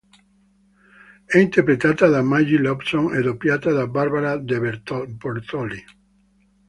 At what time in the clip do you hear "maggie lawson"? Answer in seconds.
2.23-3.13